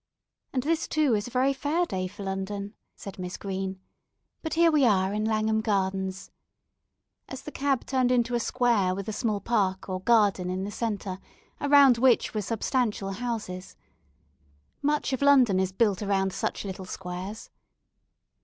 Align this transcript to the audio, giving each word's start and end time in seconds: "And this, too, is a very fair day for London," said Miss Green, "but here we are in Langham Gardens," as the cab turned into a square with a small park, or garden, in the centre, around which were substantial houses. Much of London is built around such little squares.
"And 0.51 0.63
this, 0.63 0.87
too, 0.87 1.13
is 1.13 1.27
a 1.27 1.29
very 1.29 1.53
fair 1.53 1.85
day 1.85 2.07
for 2.07 2.23
London," 2.23 2.73
said 2.95 3.19
Miss 3.19 3.37
Green, 3.37 3.79
"but 4.41 4.55
here 4.55 4.71
we 4.71 4.83
are 4.83 5.13
in 5.13 5.25
Langham 5.25 5.61
Gardens," 5.61 6.31
as 7.29 7.43
the 7.43 7.51
cab 7.51 7.85
turned 7.85 8.11
into 8.11 8.33
a 8.33 8.39
square 8.39 8.95
with 8.95 9.07
a 9.07 9.13
small 9.13 9.39
park, 9.39 9.87
or 9.89 9.99
garden, 10.01 10.49
in 10.49 10.63
the 10.63 10.71
centre, 10.71 11.19
around 11.61 11.99
which 11.99 12.33
were 12.33 12.41
substantial 12.41 13.11
houses. 13.11 13.75
Much 14.81 15.13
of 15.13 15.21
London 15.21 15.59
is 15.59 15.71
built 15.71 16.01
around 16.01 16.33
such 16.33 16.65
little 16.65 16.85
squares. 16.85 17.51